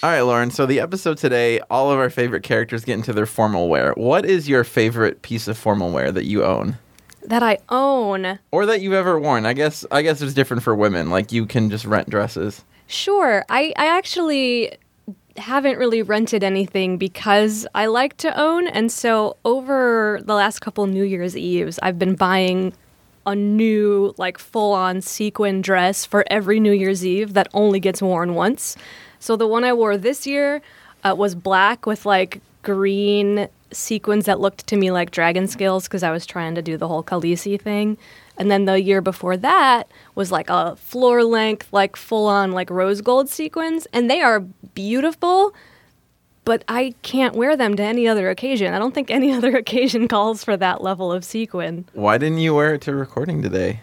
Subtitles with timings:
[0.00, 0.52] All right, Lauren.
[0.52, 3.94] So the episode today, all of our favorite characters get into their formal wear.
[3.94, 6.78] What is your favorite piece of formal wear that you own?
[7.24, 8.38] That I own.
[8.52, 9.44] Or that you've ever worn?
[9.44, 11.10] I guess I guess it's different for women.
[11.10, 12.64] Like you can just rent dresses.
[12.86, 13.44] Sure.
[13.48, 14.78] I, I actually
[15.36, 18.68] haven't really rented anything because I like to own.
[18.68, 22.72] And so over the last couple New Year's Eves, I've been buying
[23.26, 28.00] a new, like, full on sequin dress for every New Year's Eve that only gets
[28.00, 28.76] worn once.
[29.20, 30.62] So the one I wore this year
[31.04, 36.02] uh, was black with, like, green sequins that looked to me like dragon scales because
[36.02, 37.98] I was trying to do the whole Khaleesi thing.
[38.36, 42.70] And then the year before that was like a floor length, like full on like
[42.70, 43.86] rose gold sequins.
[43.92, 45.54] And they are beautiful,
[46.44, 48.72] but I can't wear them to any other occasion.
[48.72, 51.84] I don't think any other occasion calls for that level of sequin.
[51.94, 53.80] Why didn't you wear it to recording today?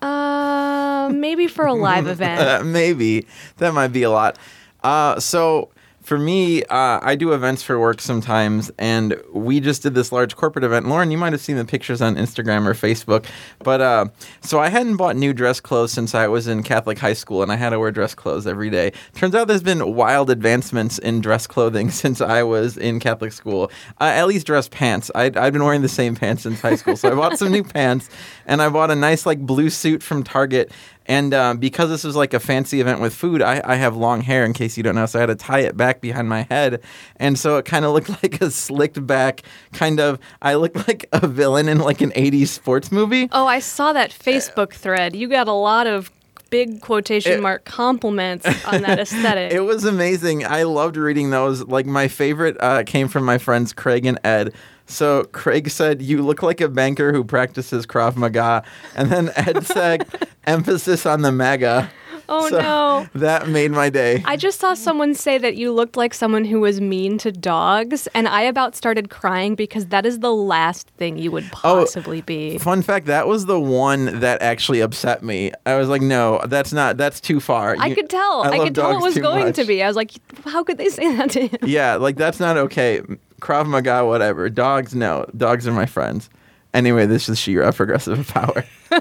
[0.00, 2.66] Uh, maybe for a live event.
[2.66, 4.38] Maybe that might be a lot.
[4.82, 5.70] Uh, so
[6.08, 10.36] for me, uh, I do events for work sometimes, and we just did this large
[10.36, 10.88] corporate event.
[10.88, 13.26] Lauren, you might have seen the pictures on Instagram or Facebook,
[13.58, 14.06] but uh,
[14.40, 17.52] so I hadn't bought new dress clothes since I was in Catholic high school, and
[17.52, 18.92] I had to wear dress clothes every day.
[19.16, 23.70] Turns out there's been wild advancements in dress clothing since I was in Catholic school.
[24.00, 25.10] Uh, at least dress pants.
[25.14, 27.64] I'd, I'd been wearing the same pants since high school, so I bought some new
[27.74, 28.08] pants,
[28.46, 30.72] and I bought a nice like blue suit from Target.
[31.08, 34.20] And uh, because this was like a fancy event with food, I, I have long
[34.20, 36.42] hair in case you don't know, so I had to tie it back behind my
[36.42, 36.82] head.
[37.16, 39.42] And so it kind of looked like a slicked back
[39.72, 43.28] kind of, I looked like a villain in like an 80s sports movie.
[43.32, 45.16] Oh, I saw that Facebook thread.
[45.16, 46.10] You got a lot of
[46.50, 49.52] big quotation It- mark compliments on that aesthetic.
[49.58, 50.44] It was amazing.
[50.44, 51.62] I loved reading those.
[51.64, 54.52] Like my favorite uh, came from my friends Craig and Ed.
[54.88, 58.62] So Craig said, "You look like a banker who practices Krav Maga,"
[58.96, 60.06] and then Ed said,
[60.46, 61.90] "Emphasis on the MAGA."
[62.30, 63.08] oh So no.
[63.14, 64.22] That made my day.
[64.26, 68.06] I just saw someone say that you looked like someone who was mean to dogs,
[68.14, 72.20] and I about started crying because that is the last thing you would Oh, possibly
[72.22, 72.58] be.
[72.58, 75.52] Fun fact: that was the one that actually upset me.
[75.66, 76.96] I was like, "No, that's not.
[76.96, 78.42] That's too far." I could tell.
[78.42, 79.82] I I, could tell it was going to be.
[79.82, 80.12] I was like,
[80.46, 81.58] how could they say that to him?
[81.62, 83.02] Yeah, like that's not okay.
[83.40, 84.48] Krav Maga, whatever.
[84.50, 85.26] Dogs, no.
[85.36, 86.28] Dogs are my friends.
[86.74, 88.64] Anyway, this is She-Ra, Progressive of Power.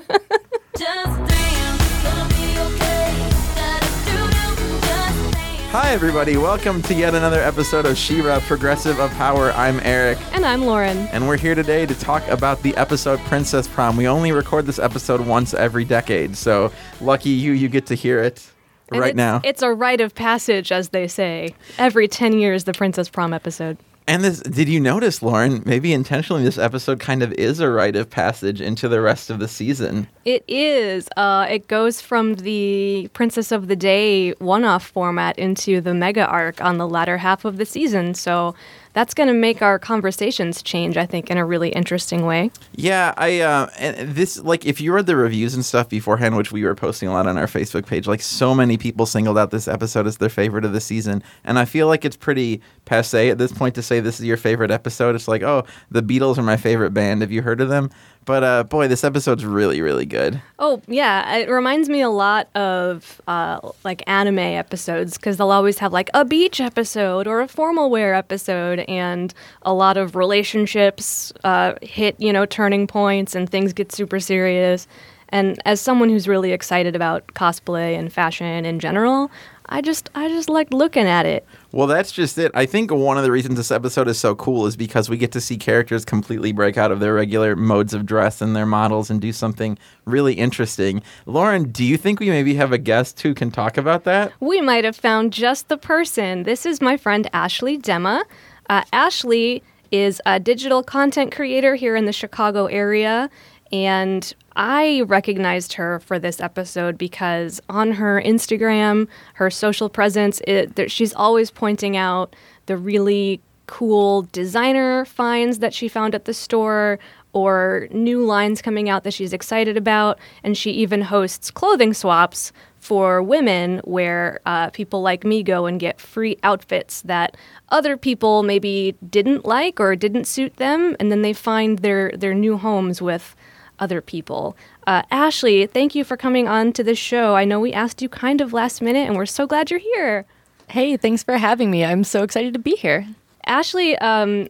[0.77, 3.29] Just dance, gonna be okay.
[3.55, 5.71] Gotta do, just dance.
[5.71, 6.37] Hi, everybody.
[6.37, 9.51] Welcome to yet another episode of She-Ra, Progressive of Power.
[9.53, 10.97] I'm Eric, And I'm Lauren.
[11.11, 13.97] and we're here today to talk about the episode Princess Prom.
[13.97, 16.71] We only record this episode once every decade, so
[17.01, 18.47] lucky you, you get to hear it
[18.91, 19.41] And right it's, now.
[19.43, 21.55] It's a rite of passage, as they say.
[21.79, 23.77] Every 10 years, the Princess Prom episode.
[24.07, 25.63] And this, did you notice, Lauren?
[25.65, 29.39] Maybe intentionally, this episode kind of is a rite of passage into the rest of
[29.39, 30.07] the season.
[30.27, 31.07] It is.
[31.15, 36.25] Uh, it goes from the Princess of the Day one off format into the mega
[36.27, 38.13] arc on the latter half of the season.
[38.13, 38.53] So
[38.91, 42.51] that's going to make our conversations change, I think, in a really interesting way.
[42.75, 46.51] Yeah, I uh, and this like if you read the reviews and stuff beforehand, which
[46.51, 49.51] we were posting a lot on our Facebook page, like so many people singled out
[49.51, 53.29] this episode as their favorite of the season, and I feel like it's pretty passe
[53.29, 55.15] at this point to say this is your favorite episode.
[55.15, 57.21] It's like, oh, the Beatles are my favorite band.
[57.21, 57.91] Have you heard of them?
[58.27, 60.41] But uh, boy, this episode's really, really good.
[60.59, 61.37] Oh, yeah.
[61.37, 66.09] It reminds me a lot of uh, like anime episodes because they'll always have like
[66.13, 72.19] a beach episode or a formal wear episode, and a lot of relationships uh, hit,
[72.19, 74.89] you know, turning points and things get super serious.
[75.29, 79.31] And as someone who's really excited about cosplay and fashion in general,
[79.67, 81.45] I just I just like looking at it.
[81.71, 82.51] Well, that's just it.
[82.53, 85.33] I think one of the reasons this episode is so cool is because we get
[85.33, 89.09] to see characters completely break out of their regular modes of dress and their models
[89.09, 91.01] and do something really interesting.
[91.25, 94.31] Lauren, do you think we maybe have a guest who can talk about that?
[94.39, 96.43] we might have found just the person.
[96.43, 98.23] This is my friend Ashley Demma.
[98.69, 99.61] Uh, Ashley
[99.91, 103.29] is a digital content creator here in the Chicago area,
[103.71, 110.75] and I recognized her for this episode because on her Instagram, her social presence, it,
[110.75, 116.33] there, she's always pointing out the really cool designer finds that she found at the
[116.33, 116.97] store
[117.33, 120.17] or new lines coming out that she's excited about.
[120.43, 125.79] And she even hosts clothing swaps for women where uh, people like me go and
[125.79, 127.37] get free outfits that
[127.69, 130.95] other people maybe didn't like or didn't suit them.
[130.99, 133.35] And then they find their, their new homes with
[133.79, 134.55] other people.
[134.85, 137.35] Uh, Ashley, thank you for coming on to this show.
[137.35, 140.25] I know we asked you kind of last minute, and we're so glad you're here.
[140.69, 141.85] Hey, thanks for having me.
[141.85, 143.07] I'm so excited to be here.
[143.45, 144.47] Ashley um,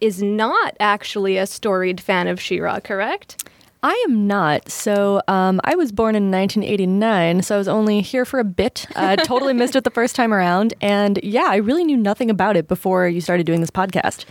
[0.00, 3.48] is not actually a storied fan of She-Ra, correct?
[3.82, 4.68] I am not.
[4.68, 8.86] So um, I was born in 1989, so I was only here for a bit.
[8.96, 10.74] Uh, totally missed it the first time around.
[10.80, 14.24] And yeah, I really knew nothing about it before you started doing this podcast.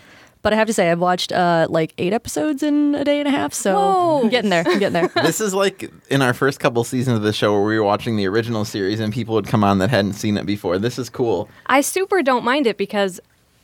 [0.45, 3.27] But I have to say, I've watched uh, like eight episodes in a day and
[3.27, 4.21] a half, so Whoa.
[4.21, 4.61] I'm getting there.
[4.63, 5.07] I'm getting there.
[5.23, 8.15] this is like in our first couple seasons of the show where we were watching
[8.15, 10.77] the original series and people would come on that hadn't seen it before.
[10.77, 11.49] This is cool.
[11.65, 13.19] I super don't mind it because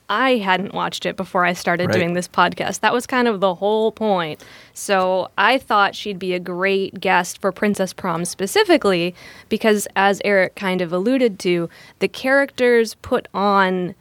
[0.09, 1.93] I hadn't watched it before I started Right.
[1.97, 2.79] doing this podcast.
[2.79, 4.43] That was kind of the whole point.
[4.73, 9.13] So I thought she'd be a great guest for Princess Prom specifically
[9.49, 11.69] because, as Eric kind of alluded to,
[11.99, 13.93] the characters put on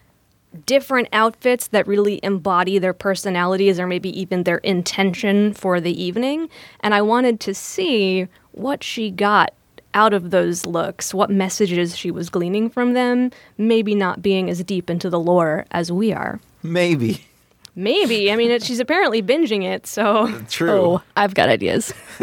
[0.66, 6.48] different outfits that really embody their personalities or maybe even their intention for the evening.
[6.80, 9.54] And I wanted to see what she got
[9.94, 14.62] out of those looks, what messages she was gleaning from them, maybe not being as
[14.64, 16.40] deep into the lore as we are.
[16.62, 17.24] Maybe.
[17.74, 18.30] Maybe.
[18.30, 20.28] I mean, it, she's apparently binging it, so.
[20.50, 20.70] True.
[20.70, 21.92] Oh, I've got ideas.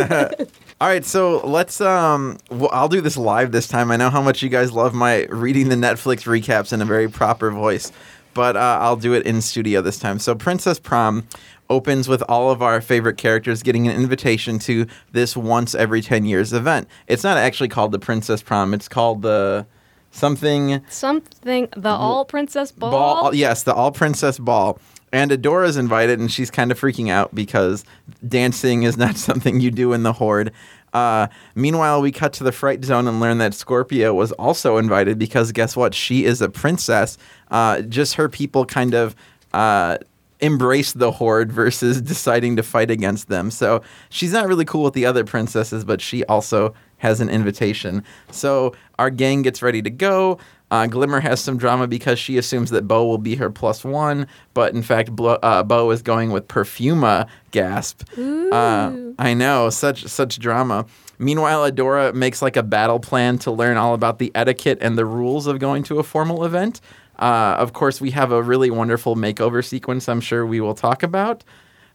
[0.79, 3.89] All right, so let's um well, I'll do this live this time.
[3.89, 7.09] I know how much you guys love my reading the Netflix recaps in a very
[7.09, 7.91] proper voice,
[8.37, 10.19] but uh, I'll do it in studio this time.
[10.19, 11.27] So Princess Prom
[11.71, 16.23] opens with all of our favorite characters getting an invitation to this once every 10
[16.23, 16.87] years event.
[17.07, 19.65] It's not actually called the Princess Prom, it's called the
[20.11, 21.67] something Something.
[21.75, 22.91] The All Princess Ball?
[22.91, 23.35] ball.
[23.35, 24.79] Yes, the all princess ball.
[25.11, 27.85] And Adora's invited, and she's kind of freaking out because
[28.27, 30.51] dancing is not something you do in the horde.
[30.93, 35.19] Uh, meanwhile, we cut to the fright zone and learn that Scorpia was also invited
[35.19, 35.93] because guess what?
[35.93, 37.17] She is a princess.
[37.51, 39.15] Uh, just her people kind of
[39.53, 39.97] uh,
[40.39, 43.51] embrace the horde versus deciding to fight against them.
[43.51, 48.03] So she's not really cool with the other princesses, but she also has an invitation.
[48.31, 50.39] So our gang gets ready to go.
[50.69, 54.27] Uh, Glimmer has some drama because she assumes that Bow will be her plus one,
[54.53, 57.27] but in fact, Blo- uh, Bow is going with Perfuma.
[57.51, 58.03] Gasp!
[58.17, 60.85] Uh, I know such such drama.
[61.19, 65.05] Meanwhile, Adora makes like a battle plan to learn all about the etiquette and the
[65.05, 66.81] rules of going to a formal event.
[67.19, 70.07] Uh, of course, we have a really wonderful makeover sequence.
[70.07, 71.43] I'm sure we will talk about.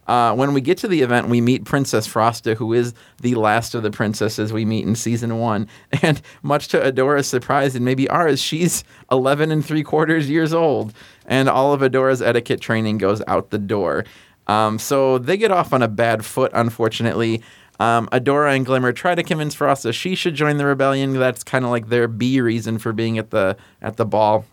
[0.07, 3.73] Uh, when we get to the event, we meet Princess Frosta, who is the last
[3.73, 5.67] of the princesses we meet in season one.
[6.01, 10.93] And much to Adora's surprise and maybe ours, she's 11 and three quarters years old.
[11.25, 14.03] And all of Adora's etiquette training goes out the door.
[14.47, 17.41] Um, so they get off on a bad foot, unfortunately.
[17.79, 21.13] Um, Adora and Glimmer try to convince Frosta she should join the rebellion.
[21.13, 24.45] That's kind of like their B reason for being at the at the ball.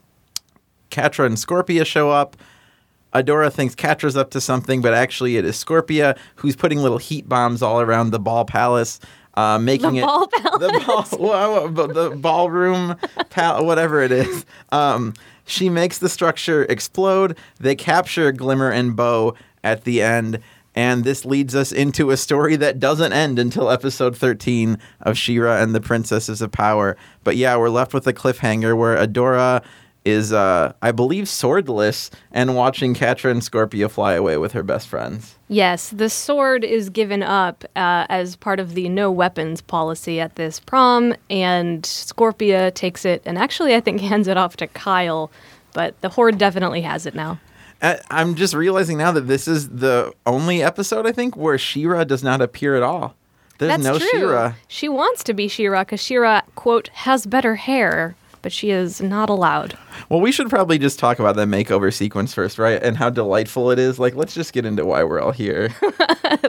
[0.90, 2.36] Catra and Scorpia show up.
[3.14, 7.28] Adora thinks Catra's up to something, but actually it is Scorpia who's putting little heat
[7.28, 9.00] bombs all around the ball palace,
[9.34, 10.26] uh, making The it ball
[10.58, 12.96] the ball, well, the ballroom,
[13.30, 14.44] pal- whatever it is.
[14.70, 15.14] Um,
[15.44, 17.36] she makes the structure explode.
[17.58, 19.34] They capture Glimmer and Bow
[19.64, 20.40] at the end.
[20.76, 25.60] And this leads us into a story that doesn't end until episode 13 of She-Ra
[25.60, 26.96] and the Princesses of Power.
[27.24, 29.64] But yeah, we're left with a cliffhanger where Adora
[30.10, 34.88] is, uh, I believe, swordless and watching Catra and Scorpia fly away with her best
[34.88, 35.36] friends.
[35.48, 40.36] Yes, the sword is given up uh, as part of the no weapons policy at
[40.36, 45.30] this prom, and Scorpia takes it and actually, I think, hands it off to Kyle.
[45.72, 47.38] But the Horde definitely has it now.
[47.82, 52.04] Uh, I'm just realizing now that this is the only episode, I think, where She-Ra
[52.04, 53.14] does not appear at all.
[53.58, 54.08] There's That's no true.
[54.10, 54.54] She-Ra.
[54.68, 59.28] She wants to be She-Ra because She-Ra, quote, has better hair, but she is not
[59.28, 59.76] allowed.
[60.08, 62.82] Well, we should probably just talk about that makeover sequence first, right?
[62.82, 63.98] And how delightful it is.
[63.98, 65.68] Like, let's just get into why we're all here.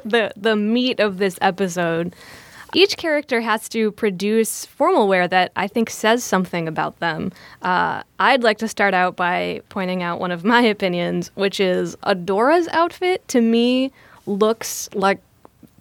[0.06, 2.16] the the meat of this episode.
[2.74, 7.34] Each character has to produce formal wear that I think says something about them.
[7.62, 11.98] Uh, I'd like to start out by pointing out one of my opinions, which is
[12.04, 13.92] Adora's outfit to me
[14.26, 15.20] looks like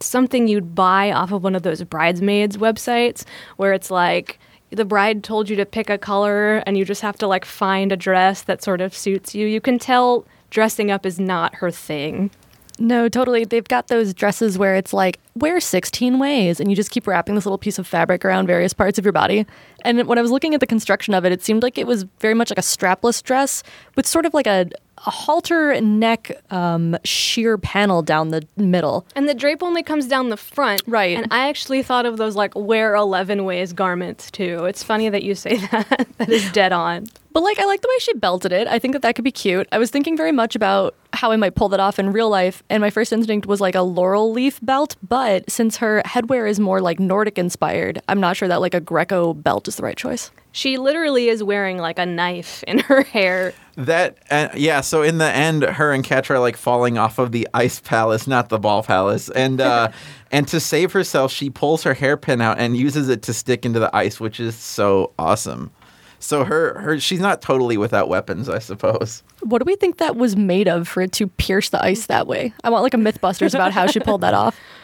[0.00, 3.24] something you'd buy off of one of those bridesmaids websites
[3.56, 4.38] where it's like
[4.70, 7.92] the bride told you to pick a color and you just have to like find
[7.92, 9.46] a dress that sort of suits you.
[9.46, 12.30] You can tell dressing up is not her thing.
[12.78, 13.44] No, totally.
[13.44, 17.34] They've got those dresses where it's like, wear 16 ways, and you just keep wrapping
[17.34, 19.46] this little piece of fabric around various parts of your body.
[19.84, 22.04] And when I was looking at the construction of it, it seemed like it was
[22.20, 23.62] very much like a strapless dress
[23.96, 24.70] with sort of like a,
[25.06, 29.06] a halter neck um, sheer panel down the middle.
[29.14, 30.82] And the drape only comes down the front.
[30.86, 31.16] Right.
[31.16, 34.64] And I actually thought of those like wear 11 ways garments too.
[34.64, 36.06] It's funny that you say that.
[36.18, 37.06] that is dead on.
[37.32, 38.66] But like, I like the way she belted it.
[38.66, 39.68] I think that that could be cute.
[39.70, 42.62] I was thinking very much about how I might pull that off in real life,
[42.68, 44.96] and my first instinct was like a laurel leaf belt.
[45.06, 48.80] But since her headwear is more like Nordic inspired, I'm not sure that like a
[48.80, 50.32] Greco belt is the right choice.
[50.52, 53.52] She literally is wearing like a knife in her hair.
[53.76, 54.80] That uh, yeah.
[54.80, 58.26] So in the end, her and Catra are like falling off of the ice palace,
[58.26, 59.90] not the ball palace, and uh,
[60.30, 63.78] and to save herself, she pulls her hairpin out and uses it to stick into
[63.78, 65.70] the ice, which is so awesome.
[66.18, 69.22] So her her she's not totally without weapons, I suppose.
[69.40, 72.26] What do we think that was made of for it to pierce the ice that
[72.26, 72.52] way?
[72.62, 74.58] I want like a MythBusters about how she pulled that off.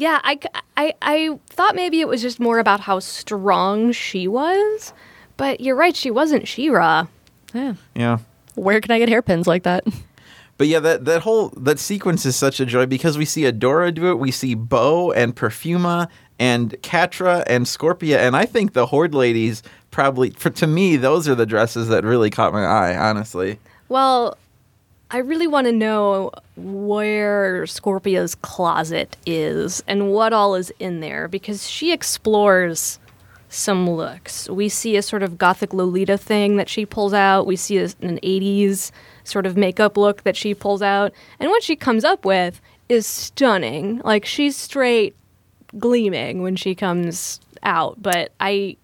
[0.00, 0.38] Yeah, I,
[0.78, 4.94] I, I thought maybe it was just more about how strong she was,
[5.36, 7.06] but you're right, she wasn't She-Ra.
[7.52, 7.74] Yeah.
[7.94, 8.18] Yeah.
[8.54, 9.84] Where can I get hairpins like that?
[10.56, 13.94] But yeah, that that whole that sequence is such a joy because we see Adora
[13.94, 16.06] do it, we see Bow and Perfuma
[16.38, 21.26] and Catra and Scorpia, and I think the Horde ladies probably for to me those
[21.28, 23.58] are the dresses that really caught my eye, honestly.
[23.88, 24.36] Well,
[25.12, 31.26] I really want to know where Scorpia's closet is and what all is in there
[31.26, 33.00] because she explores
[33.48, 34.48] some looks.
[34.48, 37.44] We see a sort of gothic Lolita thing that she pulls out.
[37.44, 38.92] We see an 80s
[39.24, 41.12] sort of makeup look that she pulls out.
[41.40, 44.00] And what she comes up with is stunning.
[44.04, 45.16] Like she's straight
[45.76, 48.76] gleaming when she comes out, but I,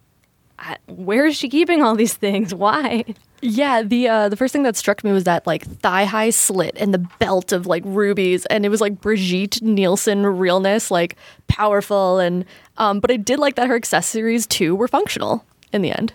[0.58, 2.52] I where is she keeping all these things?
[2.54, 3.04] Why?
[3.42, 6.74] Yeah, the uh, the first thing that struck me was that like thigh high slit
[6.78, 11.16] and the belt of like rubies, and it was like Brigitte Nielsen realness, like
[11.46, 12.44] powerful, and
[12.78, 16.14] um, but I did like that her accessories too were functional in the end.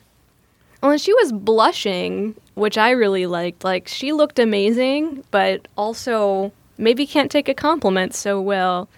[0.82, 3.64] Well, and she was blushing, which I really liked.
[3.64, 8.90] Like she looked amazing, but also maybe can't take a compliment so well.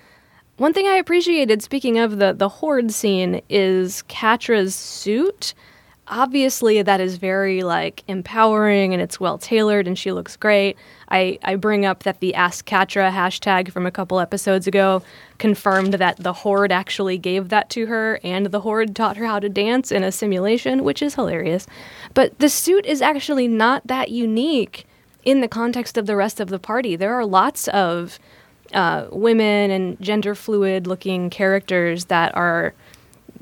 [0.58, 5.54] One thing I appreciated, speaking of the the horde scene, is Catra's suit.
[6.16, 10.78] Obviously, that is very like empowering and it's well tailored, and she looks great.
[11.10, 15.02] I, I bring up that the Ask Catra hashtag from a couple episodes ago
[15.40, 19.40] confirmed that the Horde actually gave that to her, and the Horde taught her how
[19.40, 21.66] to dance in a simulation, which is hilarious.
[22.14, 24.86] But the suit is actually not that unique
[25.26, 26.96] in the context of the rest of the party.
[26.96, 28.20] There are lots of
[28.72, 32.76] uh, women and gender fluid looking characters that are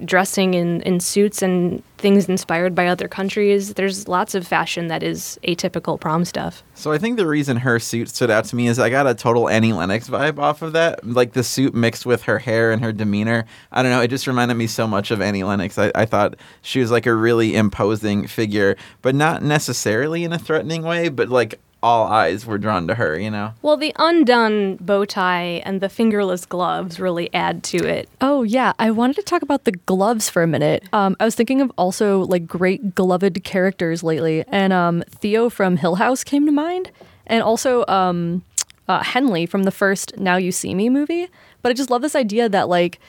[0.05, 3.75] dressing in, in suits and things inspired by other countries.
[3.75, 6.63] There's lots of fashion that is atypical prom stuff.
[6.74, 9.13] So I think the reason her suit stood out to me is I got a
[9.13, 11.05] total Annie Lennox vibe off of that.
[11.05, 13.46] Like the suit mixed with her hair and her demeanor.
[13.72, 14.01] I don't know.
[14.01, 15.77] It just reminded me so much of Annie Lennox.
[15.77, 20.39] I, I thought she was like a really imposing figure, but not necessarily in a
[20.39, 23.53] threatening way, but like all eyes were drawn to her, you know?
[23.61, 28.07] Well, the undone bow tie and the fingerless gloves really add to it.
[28.21, 30.83] Oh yeah, I wanted to talk about the gloves for a minute.
[30.93, 35.77] Um, I was thinking of also like great gloved characters lately, and um, Theo from
[35.77, 36.91] Hill House came to mind,
[37.25, 38.43] and also um,
[38.88, 41.27] uh, Henley from the first Now You See Me movie.
[41.61, 43.00] But I just love this idea that like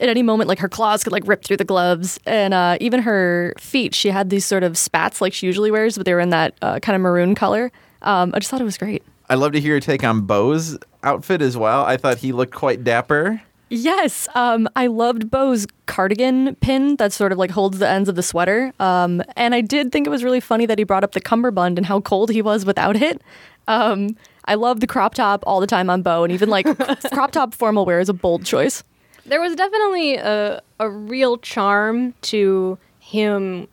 [0.00, 3.02] at any moment, like her claws could like rip through the gloves, and uh, even
[3.02, 3.94] her feet.
[3.94, 6.54] She had these sort of spats like she usually wears, but they were in that
[6.60, 7.70] uh, kind of maroon color.
[8.02, 9.02] Um, I just thought it was great.
[9.28, 11.84] I'd love to hear your take on Bow's outfit as well.
[11.84, 13.40] I thought he looked quite dapper.
[13.70, 18.16] Yes, um, I loved Bow's cardigan pin that sort of like holds the ends of
[18.16, 18.74] the sweater.
[18.78, 21.78] Um, and I did think it was really funny that he brought up the cummerbund
[21.78, 23.22] and how cold he was without it.
[23.68, 26.66] Um, I love the crop top all the time on Bow, and even like
[27.12, 28.84] crop top formal wear is a bold choice.
[29.24, 33.68] There was definitely a, a real charm to him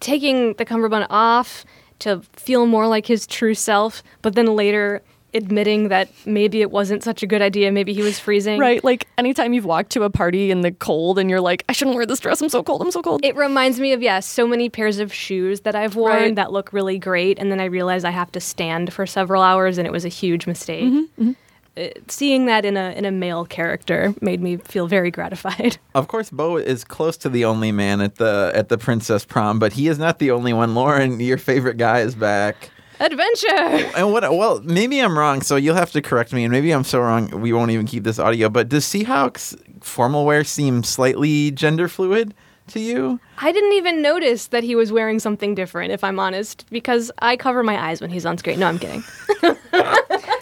[0.00, 1.64] taking the cummerbund off
[2.00, 5.02] to feel more like his true self, but then later
[5.34, 7.70] admitting that maybe it wasn't such a good idea.
[7.70, 8.58] Maybe he was freezing.
[8.58, 8.82] Right?
[8.82, 11.96] Like anytime you've walked to a party in the cold and you're like, I shouldn't
[11.96, 12.40] wear this dress.
[12.40, 12.80] I'm so cold.
[12.80, 13.20] I'm so cold.
[13.22, 16.34] It reminds me of yeah, so many pairs of shoes that I've worn Right.
[16.36, 19.76] that look really great, and then I realize I have to stand for several hours,
[19.76, 20.84] and it was a huge mistake.
[20.84, 21.32] Mm-hmm, mm-hmm.
[21.78, 25.78] Uh, seeing that in a in a male character made me feel very gratified.
[25.94, 29.58] Of course, Bow is close to the only man at the at the princess prom,
[29.58, 30.74] but he is not the only one.
[30.74, 32.70] Lauren, your favorite guy is back.
[33.00, 33.90] Adventure.
[33.96, 34.22] And what?
[34.22, 36.44] Well, maybe I'm wrong, so you'll have to correct me.
[36.44, 38.48] And maybe I'm so wrong, we won't even keep this audio.
[38.48, 42.34] But does Seahawk's formal wear seem slightly gender fluid
[42.68, 43.18] to you?
[43.38, 47.36] I didn't even notice that he was wearing something different, if I'm honest, because I
[47.36, 48.60] cover my eyes when he's on screen.
[48.60, 49.02] No, I'm kidding.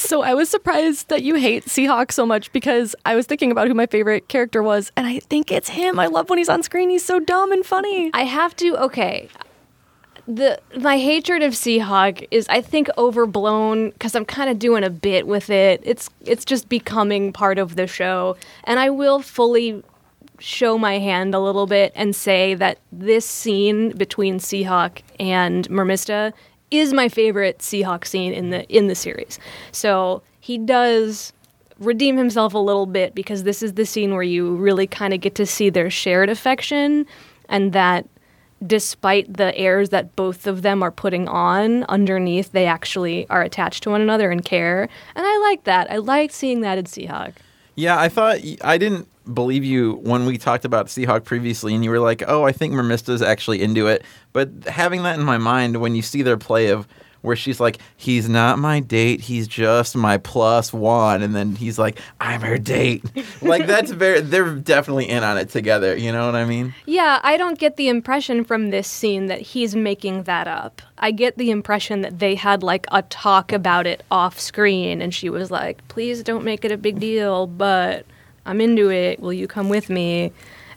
[0.00, 3.68] So I was surprised that you hate Seahawk so much because I was thinking about
[3.68, 5.98] who my favorite character was, and I think it's him.
[5.98, 6.88] I love when he's on screen.
[6.90, 8.10] He's so dumb and funny.
[8.14, 9.28] I have to okay.
[10.26, 14.90] The my hatred of Seahawk is I think overblown because I'm kind of doing a
[14.90, 15.82] bit with it.
[15.84, 19.82] It's it's just becoming part of the show, and I will fully
[20.38, 26.32] show my hand a little bit and say that this scene between Seahawk and Mermista
[26.70, 29.38] is my favorite Seahawk scene in the in the series.
[29.72, 31.32] So he does
[31.78, 35.20] redeem himself a little bit because this is the scene where you really kind of
[35.20, 37.06] get to see their shared affection
[37.48, 38.06] and that
[38.66, 43.82] despite the airs that both of them are putting on, underneath they actually are attached
[43.82, 44.82] to one another and care.
[45.14, 45.90] And I like that.
[45.90, 47.32] I like seeing that in Seahawk.
[47.76, 51.90] Yeah, I thought i didn't believe you when we talked about Seahawk previously, and you
[51.90, 55.80] were like, "Oh, I think Mermista's actually into it." But having that in my mind,
[55.80, 56.86] when you see their play of
[57.22, 61.78] where she's like, "He's not my date, he's just my plus one," and then he's
[61.78, 63.04] like, "I'm her date,"
[63.42, 64.20] like that's very.
[64.20, 65.96] They're definitely in on it together.
[65.96, 66.74] You know what I mean?
[66.86, 70.82] Yeah, I don't get the impression from this scene that he's making that up.
[70.98, 75.14] I get the impression that they had like a talk about it off screen and
[75.14, 78.06] she was like, "Please don't make it a big deal, but
[78.46, 79.20] I'm into it.
[79.20, 80.32] Will you come with me?"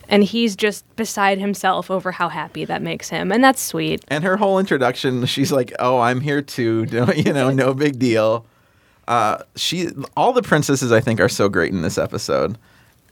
[0.09, 4.03] And he's just beside himself over how happy that makes him, and that's sweet.
[4.09, 7.99] And her whole introduction, she's like, "Oh, I'm here too." No, you know, no big
[7.99, 8.45] deal.
[9.07, 12.57] Uh, she, all the princesses, I think, are so great in this episode.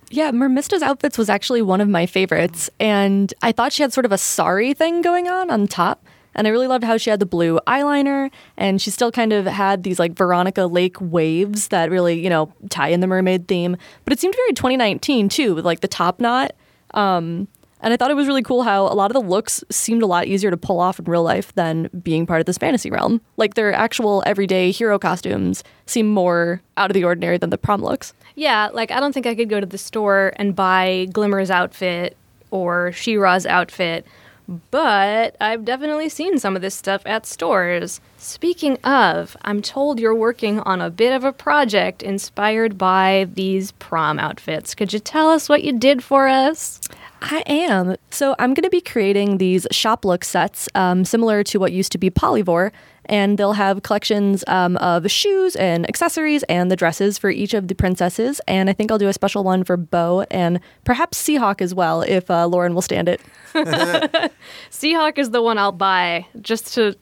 [0.10, 4.06] Yeah, Mermista's outfits was actually one of my favorites, and I thought she had sort
[4.06, 6.04] of a sari thing going on on top.
[6.36, 9.46] And I really loved how she had the blue eyeliner, and she still kind of
[9.46, 13.76] had these like Veronica Lake waves that really, you know, tie in the mermaid theme.
[14.06, 16.54] But it seemed very 2019 too, with like the top knot.
[16.94, 17.48] Um,
[17.82, 20.06] and I thought it was really cool how a lot of the looks seemed a
[20.06, 23.22] lot easier to pull off in real life than being part of this fantasy realm.
[23.38, 27.82] Like their actual everyday hero costumes seem more out of the ordinary than the prom
[27.82, 28.14] looks.
[28.36, 32.16] Yeah, like I don't think I could go to the store and buy Glimmer's outfit
[32.52, 34.06] or She-Ra's outfit,
[34.72, 38.02] but I've definitely seen some of this stuff at stores.
[38.18, 43.72] Speaking of, I'm told you're working on a bit of a project inspired by these
[43.74, 44.76] prom outfits.
[44.76, 46.80] Could you tell us what you did for us?
[47.22, 47.96] I am.
[48.10, 51.92] So I'm going to be creating these shop look sets um, similar to what used
[51.92, 52.72] to be Polyvore,
[53.06, 57.68] and they'll have collections um, of shoes and accessories and the dresses for each of
[57.68, 58.42] the princesses.
[58.48, 62.02] And I think I'll do a special one for Bow and perhaps Seahawk as well
[62.02, 63.22] if uh, Lauren will stand it.
[64.72, 66.96] Seahawk is the one I'll buy just to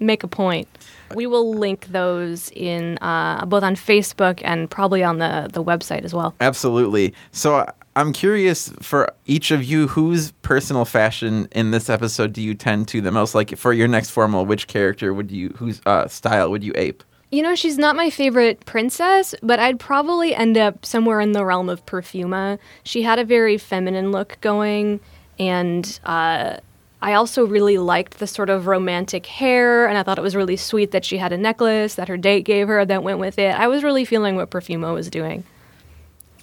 [0.00, 0.68] make a point.
[1.14, 6.04] We will link those in uh, both on Facebook and probably on the, the website
[6.04, 6.34] as well.
[6.40, 7.14] Absolutely.
[7.32, 12.40] So I- I'm curious for each of you, whose personal fashion in this episode do
[12.40, 13.34] you tend to the most?
[13.34, 17.04] Like for your next formal, which character would you, whose uh, style would you ape?
[17.30, 21.44] You know, she's not my favorite princess, but I'd probably end up somewhere in the
[21.44, 22.58] realm of Perfuma.
[22.82, 25.00] She had a very feminine look going,
[25.38, 26.56] and uh,
[27.02, 30.56] I also really liked the sort of romantic hair, and I thought it was really
[30.56, 33.54] sweet that she had a necklace that her date gave her that went with it.
[33.54, 35.42] I was really feeling what Perfuma was doing.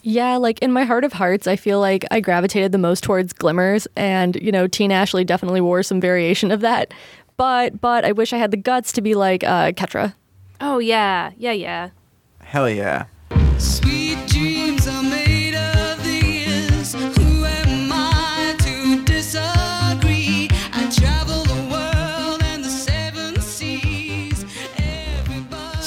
[0.04, 3.32] Yeah, like in my heart of hearts, I feel like I gravitated the most towards
[3.32, 6.94] Glimmer's, and you know, Teen Ashley definitely wore some variation of that.
[7.38, 10.14] But but I wish I had the guts to be like uh, Catra.
[10.60, 11.90] Oh, yeah, yeah, yeah.
[12.42, 13.06] Hell yeah.
[13.58, 14.29] Sweet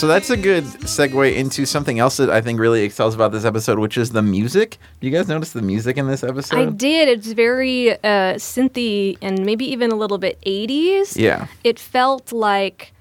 [0.03, 3.45] So that's a good segue into something else that I think really excels about this
[3.45, 4.79] episode, which is the music.
[4.99, 6.59] Do you guys notice the music in this episode?
[6.59, 7.07] I did.
[7.07, 11.17] It's very uh, synthy and maybe even a little bit 80s.
[11.17, 11.47] Yeah.
[11.63, 12.93] It felt like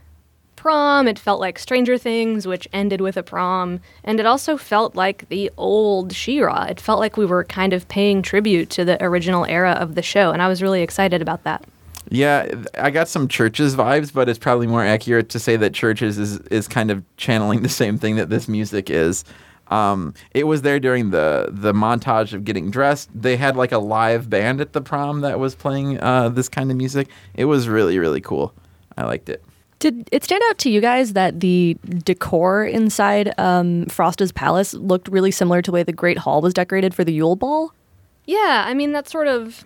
[0.55, 1.07] prom.
[1.07, 3.79] It felt like Stranger Things, which ended with a prom.
[4.03, 6.65] And it also felt like the old She-Ra.
[6.65, 10.03] It felt like we were kind of paying tribute to the original era of the
[10.03, 10.29] show.
[10.29, 11.65] And I was really excited about that.
[12.13, 16.19] Yeah, I got some CHVRCHES vibes, but it's probably more accurate to say that CHVRCHES
[16.19, 19.23] is is kind of channeling the same thing that this music is.
[19.67, 23.09] Um, it was there during the the montage of getting dressed.
[23.15, 26.69] They had like a live band at the prom that was playing uh, this kind
[26.69, 27.07] of music.
[27.33, 28.53] It was really really cool.
[28.97, 29.41] I liked it.
[29.79, 35.07] Did it stand out to you guys that the decor inside um, Frosta's palace looked
[35.07, 37.73] really similar to the way the Great Hall was decorated for the Yule Ball?
[38.25, 39.65] Yeah, I mean, that sort of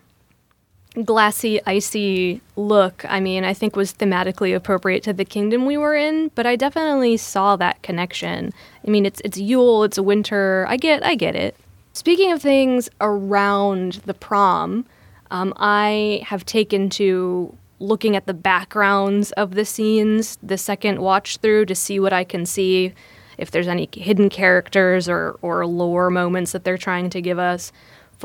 [1.04, 5.96] glassy, icy look, I mean, I think was thematically appropriate to the kingdom we were
[5.96, 8.54] in, but I definitely saw that connection.
[8.86, 10.66] I mean, it's it's Yule, it's winter.
[10.70, 11.56] I get I get it.
[11.94, 14.86] Speaking of things around the prom,
[15.32, 21.38] um, I have taken to looking at the backgrounds of the scenes the second watch
[21.38, 22.94] through to see what I can see,
[23.38, 27.72] if there's any hidden characters or, or lore moments that they're trying to give us.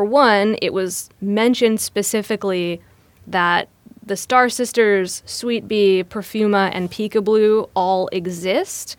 [0.00, 2.80] For one, it was mentioned specifically
[3.26, 3.68] that
[4.02, 8.96] the Star Sisters, Sweet Bee, Perfuma, and Peekaboo all exist.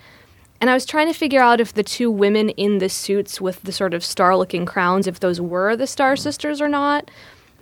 [0.59, 3.63] And I was trying to figure out if the two women in the suits with
[3.63, 7.09] the sort of star looking crowns, if those were the Star Sisters or not.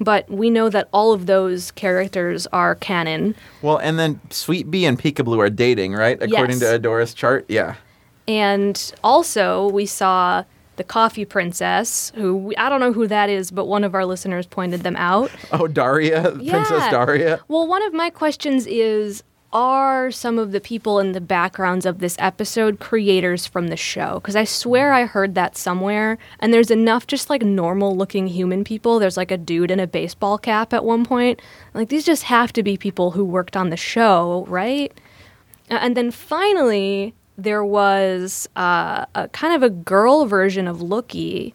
[0.01, 3.35] But we know that all of those characters are canon.
[3.61, 6.21] Well, and then Sweet Bee and Peekaboo are dating, right?
[6.21, 6.71] According Yes.
[6.71, 7.45] to Adora's chart.
[7.47, 7.75] Yeah.
[8.27, 10.43] And also, we saw
[10.79, 14.47] the Coffee Princess, who I don't know who that is, but one of our listeners
[14.47, 15.29] pointed them out.
[15.51, 17.39] Oh, Daria, Princess Daria.
[17.47, 21.97] Well, one of my questions is Are some of the people in the backgrounds of
[21.99, 24.15] this episode creators from the show?
[24.15, 28.63] Because I swear I heard that somewhere, and there's enough just like normal looking human
[28.63, 28.99] people.
[28.99, 31.41] There's like a dude in a baseball cap at one point.
[31.73, 34.93] Like, these just have to be people who worked on the show, right?
[35.69, 37.13] And then finally,
[37.43, 41.53] there was uh, a kind of a girl version of Loo-Kee.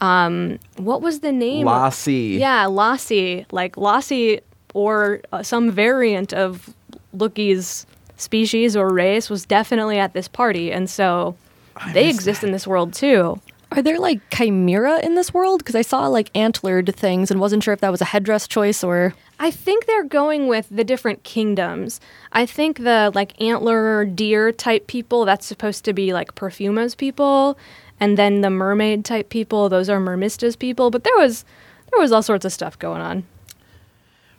[0.00, 1.66] Um, what was the name?
[1.66, 2.36] Lassie.
[2.38, 4.40] Yeah, Lassie, like Lassie
[4.74, 6.74] or uh, some variant of
[7.12, 7.86] Loo-Kee's
[8.16, 11.36] species or race was definitely at this party, and so
[11.92, 13.40] they missed exist in this world too.
[13.72, 15.58] Are there like chimera in this world?
[15.58, 18.84] Because I saw like antlered things and wasn't sure if that was a headdress choice
[18.84, 19.14] or.
[19.38, 22.00] I think they're going with the different kingdoms.
[22.32, 27.58] I think the like antler deer type people that's supposed to be like Perfuma's people,
[28.00, 30.90] and then the mermaid type people those are Mermista's people.
[30.90, 31.44] But there was
[31.90, 33.24] there was all sorts of stuff going on.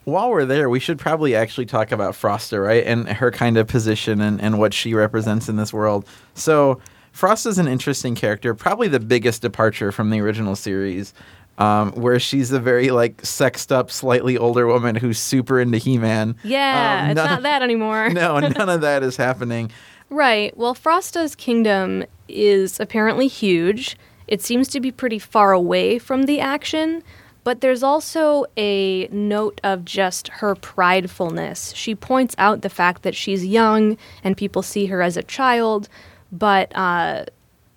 [0.06, 2.86] While we're there, we should probably actually talk about Frosta, right?
[2.86, 6.08] And her kind of position and, and what she represents in this world.
[6.34, 6.80] So,
[7.18, 11.16] Frosta's an interesting character, probably the biggest departure from the original series,
[11.58, 15.98] um, where she's a very, like, sexed up, slightly older woman who's super into He
[15.98, 16.36] Man.
[16.44, 18.10] Yeah, it's not that anymore.
[18.14, 19.72] no, none of that is happening.
[20.12, 20.56] Right.
[20.56, 23.98] Well, Frosta's kingdom is apparently huge.
[24.28, 27.02] It seems to be pretty far away from the action,
[27.44, 31.76] but there's also a note of just her pridefulness.
[31.76, 35.90] She points out the fact that she's young and people see her as a child,
[36.32, 37.26] but uh,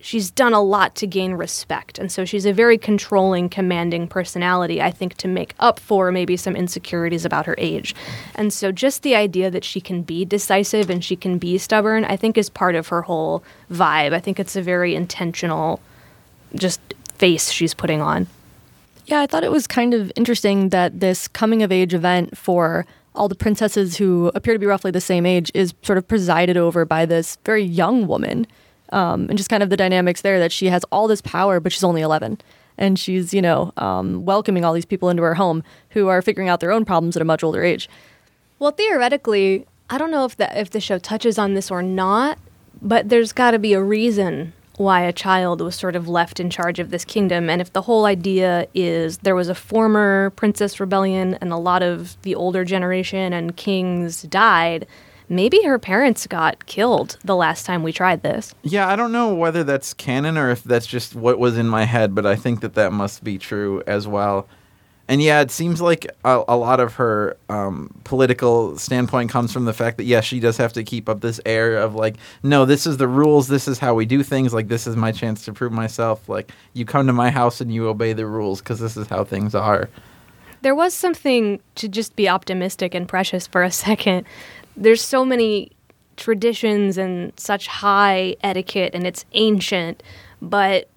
[0.00, 1.98] she's done a lot to gain respect.
[1.98, 6.36] And so she's a very controlling, commanding personality, I think, to make up for maybe
[6.36, 7.94] some insecurities about her age.
[8.34, 12.04] And so just the idea that she can be decisive and she can be stubborn,
[12.04, 14.12] I think, is part of her whole vibe.
[14.12, 15.80] I think it's a very intentional,
[16.54, 16.80] just
[17.14, 18.26] face she's putting on.
[19.06, 22.86] Yeah, I thought it was kind of interesting that this coming of age event for
[23.14, 26.56] all the princesses who appear to be roughly the same age is sort of presided
[26.56, 28.46] over by this very young woman.
[28.92, 31.72] Um, and just kind of the dynamics there that she has all this power, but
[31.72, 32.38] she's only 11.
[32.76, 36.48] And she's, you know, um, welcoming all these people into her home who are figuring
[36.48, 37.88] out their own problems at a much older age.
[38.58, 42.38] Well, theoretically, I don't know if the if the show touches on this or not,
[42.80, 46.48] but there's got to be a reason why a child was sort of left in
[46.48, 47.50] charge of this kingdom.
[47.50, 51.82] And if the whole idea is there was a former princess rebellion and a lot
[51.82, 54.86] of the older generation and kings died,
[55.28, 58.54] maybe her parents got killed the last time we tried this.
[58.62, 61.84] Yeah, I don't know whether that's canon or if that's just what was in my
[61.84, 64.48] head, but I think that that must be true as well.
[65.10, 69.64] And yeah, it seems like a, a lot of her um, political standpoint comes from
[69.64, 72.64] the fact that, yeah, she does have to keep up this air of like, no,
[72.64, 75.44] this is the rules, this is how we do things, like, this is my chance
[75.46, 76.28] to prove myself.
[76.28, 79.24] Like, you come to my house and you obey the rules because this is how
[79.24, 79.90] things are.
[80.62, 84.26] There was something to just be optimistic and precious for a second.
[84.76, 85.72] There's so many
[86.16, 90.04] traditions and such high etiquette, and it's ancient.
[90.40, 90.88] But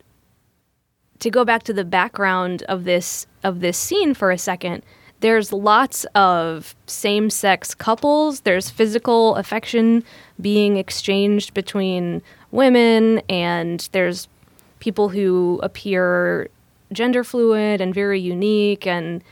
[1.17, 4.83] to go back to the background of this of this scene for a second,
[5.19, 8.41] there's lots of same-sex couples.
[8.41, 10.03] There's physical affection
[10.41, 14.27] being exchanged between women, and there's
[14.79, 16.49] people who appear
[16.91, 19.23] gender fluid and very unique and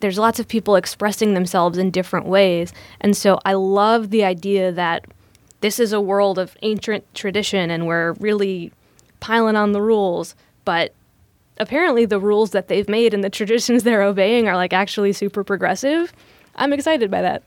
[0.00, 2.72] there's lots of people expressing themselves in different ways.
[3.00, 5.04] And so I love the idea that
[5.60, 8.72] this is a world of ancient tradition and we're really
[9.20, 10.94] piling on the rules, but
[11.60, 15.44] apparently the rules that they've made and the traditions they're obeying are like actually super
[15.44, 16.12] progressive.
[16.56, 17.44] I'm excited by that.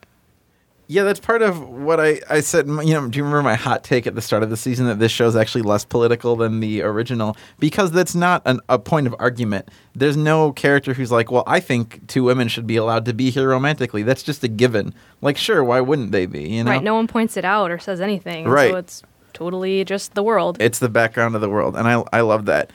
[0.87, 2.67] Yeah, that's part of what I, I said.
[2.67, 4.99] You know, do you remember my hot take at the start of the season that
[4.99, 7.37] this show is actually less political than the original?
[7.57, 9.69] Because that's not an, a point of argument.
[9.95, 13.29] There's no character who's like, well, I think two women should be allowed to be
[13.29, 14.03] here romantically.
[14.03, 14.93] That's just a given.
[15.21, 16.49] Like, sure, why wouldn't they be?
[16.49, 18.45] You know, Right, no one points it out or says anything.
[18.45, 18.71] Right.
[18.71, 20.57] So it's totally just the world.
[20.59, 22.71] it's the background of the world, and I I love that.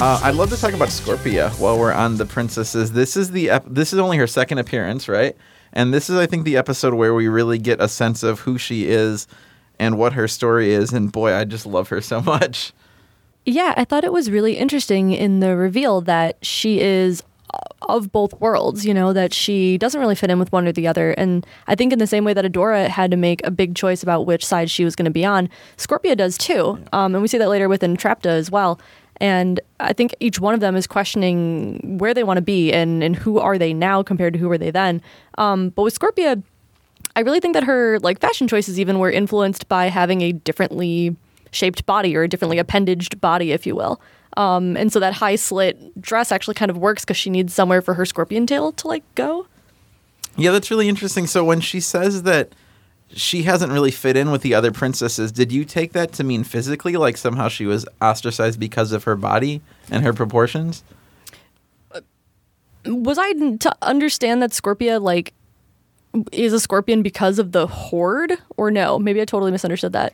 [0.00, 2.92] Uh, I'd love to talk about Scorpia while we're on the princesses.
[2.92, 5.36] This is the ep- this is only her second appearance, right?
[5.74, 8.56] And this is, I think, the episode where we really get a sense of who
[8.56, 9.26] she is
[9.78, 10.94] and what her story is.
[10.94, 12.72] And boy, I just love her so much.
[13.44, 17.22] Yeah, I thought it was really interesting in the reveal that she is
[17.82, 20.86] of both worlds, you know, that she doesn't really fit in with one or the
[20.86, 21.10] other.
[21.12, 24.02] And I think in the same way that Adora had to make a big choice
[24.02, 26.78] about which side she was going to be on, Scorpia does too.
[26.92, 28.80] Um, and we see that later with Entrapta as well.
[29.20, 33.02] And I think each one of them is questioning where they want to be and,
[33.02, 35.02] and who are they now compared to who were they then.
[35.36, 36.42] Um, but with Scorpia,
[37.16, 41.16] I really think that her like fashion choices even were influenced by having a differently
[41.50, 44.00] shaped body or a differently appendaged body, if you will.
[44.36, 47.82] Um, and so that high slit dress actually kind of works because she needs somewhere
[47.82, 49.46] for her scorpion tail to like go.
[50.36, 51.26] Yeah, that's really interesting.
[51.26, 52.54] So when she says that
[53.14, 56.44] she hasn't really fit in with the other princesses, did you take that to mean
[56.44, 60.84] physically, like somehow she was ostracized because of her body and her proportions?
[61.92, 62.00] Uh,
[62.84, 65.34] was I to understand that Scorpia like
[66.32, 68.98] is a scorpion because of the horde or no?
[68.98, 70.12] Maybe I totally misunderstood that.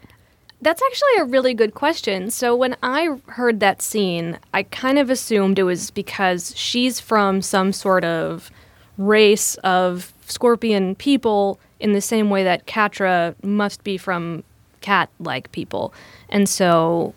[0.63, 2.31] That's actually a really good question.
[2.31, 7.43] So when I heard that scene, I kind of assumed it was because she's from
[7.43, 8.51] some sort of
[8.97, 14.43] race of scorpion people in the same way that Catra must be from
[14.81, 15.93] cat-like people.
[16.29, 17.15] And so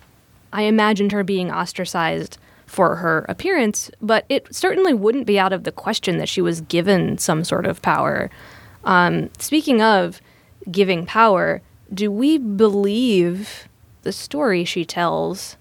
[0.52, 5.64] I imagined her being ostracized for her appearance, but it certainly wouldn't be out of
[5.64, 8.30] the question that she was given some sort of power.
[8.84, 10.22] Um, speaking of
[10.70, 11.62] giving power,
[11.94, 13.68] do we believe
[14.04, 15.58] the story she tells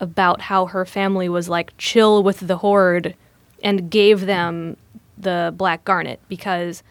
[0.00, 3.14] about how her family was like chill with the horde
[3.62, 4.76] and gave them
[5.18, 6.20] the black garnet?
[6.28, 6.82] Because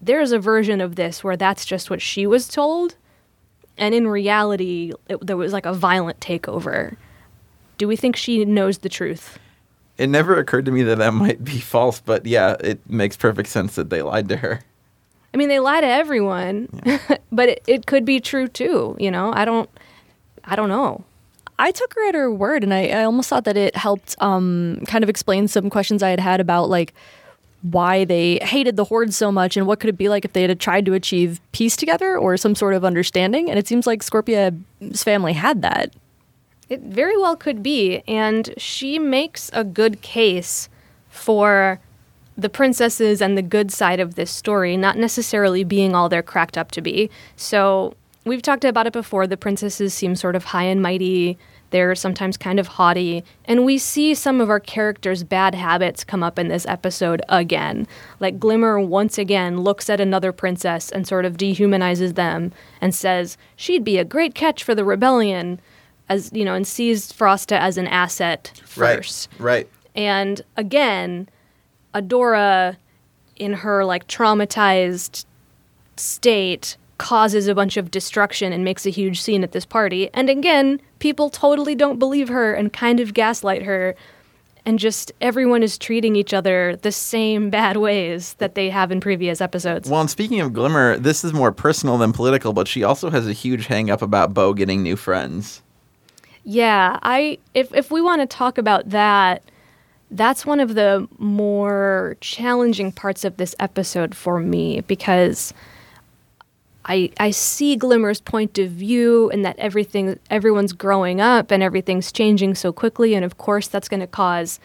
[0.00, 2.96] there's a version of this where that's just what she was told,
[3.76, 6.96] and in reality, it, there was like a violent takeover.
[7.78, 9.38] Do we think she knows the truth?
[9.98, 13.48] It never occurred to me that that might be false, but yeah, it makes perfect
[13.48, 14.62] sense that they lied to her.
[15.32, 16.68] I mean, they lie to everyone,
[17.32, 18.96] but it, it could be true too.
[18.98, 19.70] You know, I don't,
[20.44, 21.04] I don't know.
[21.58, 24.82] I took her at her word, and I, I almost thought that it helped um,
[24.86, 26.94] kind of explain some questions I had had about like
[27.62, 30.42] why they hated the horde so much, and what could it be like if they
[30.42, 33.50] had tried to achieve peace together or some sort of understanding.
[33.50, 34.54] And it seems like Scorpia's
[34.96, 35.94] family had that.
[36.68, 40.68] It very well could be, and she makes a good case
[41.08, 41.80] for
[42.38, 46.56] the princesses and the good side of this story not necessarily being all they're cracked
[46.56, 47.10] up to be.
[47.36, 47.94] So,
[48.24, 49.26] we've talked about it before.
[49.26, 51.36] The princesses seem sort of high and mighty.
[51.70, 53.24] They're sometimes kind of haughty.
[53.44, 57.86] And we see some of our characters' bad habits come up in this episode again.
[58.18, 63.36] Like Glimmer once again looks at another princess and sort of dehumanizes them and says,
[63.56, 65.60] she'd be a great catch for the rebellion,
[66.08, 69.28] as, you know, and sees Frosta as an asset first.
[69.38, 69.50] Right.
[69.50, 69.68] Right.
[69.94, 71.28] And again,
[71.94, 72.76] Adora,
[73.36, 75.24] in her like traumatized
[75.96, 80.10] state, causes a bunch of destruction and makes a huge scene at this party.
[80.12, 83.96] And again, people totally don't believe her and kind of gaslight her.
[84.66, 89.00] And just everyone is treating each other the same bad ways that they have in
[89.00, 89.88] previous episodes.
[89.88, 93.26] Well, and speaking of Glimmer, this is more personal than political, but she also has
[93.26, 95.62] a huge hang up about Bow getting new friends.
[96.44, 99.42] Yeah, I if if we want to talk about that,
[100.10, 105.54] that's one of the more challenging parts of this episode for me because
[106.90, 112.10] I I see Glimmer's point of view and that everything everyone's growing up and everything's
[112.10, 114.58] changing so quickly and of course that's going to cause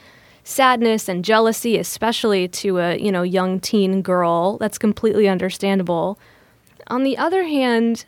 [0.44, 4.58] sadness and jealousy especially to a, you know, young teen girl.
[4.58, 6.18] That's completely understandable.
[6.88, 8.06] On the other hand,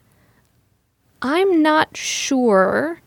[1.21, 3.01] I'm not sure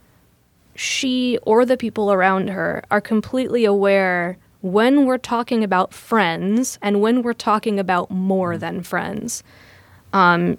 [0.77, 7.01] she or the people around her are completely aware when we're talking about friends and
[7.01, 9.43] when we're talking about more than friends.
[10.13, 10.59] Um,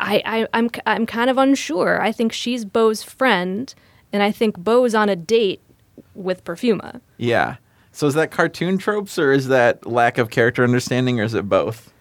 [0.00, 2.00] I, I, I'm, I'm kind of unsure.
[2.02, 3.72] I think she's Bow's friend,
[4.12, 5.60] and I think Bow's on a date
[6.14, 7.00] with Perfuma.
[7.18, 7.56] Yeah.
[7.92, 11.48] So is that cartoon tropes or is that lack of character understanding or is it
[11.48, 11.92] both?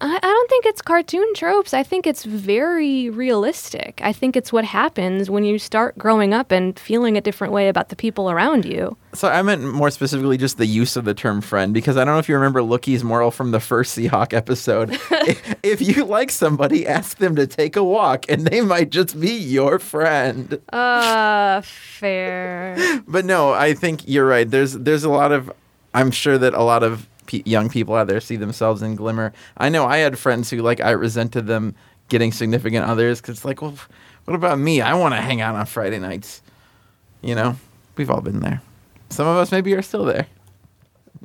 [0.00, 1.74] I, I don't think it's cartoon tropes.
[1.74, 4.00] I think it's very realistic.
[4.02, 7.68] I think it's what happens when you start growing up and feeling a different way
[7.68, 8.96] about the people around you.
[9.14, 12.14] So I meant more specifically just the use of the term friend because I don't
[12.14, 14.90] know if you remember Loo-Kee's moral from the first Seahawk episode.
[15.10, 19.18] if, if you like somebody, ask them to take a walk and they might just
[19.18, 20.60] be your friend.
[20.72, 23.02] Uh, fair.
[23.08, 24.48] But no, I think you're right.
[24.48, 25.50] There's there's a lot of
[25.94, 29.32] I'm sure that a lot of pe young people out there see themselves in Glimmer.
[29.56, 31.76] I know I had friends who like I resented them
[32.08, 33.74] getting significant others cuz it's like, well,
[34.24, 34.80] what about me?
[34.80, 36.42] I want to hang out on Friday nights.
[37.22, 37.56] You know,
[37.96, 38.60] we've all been there.
[39.10, 40.26] Some of us maybe are still there.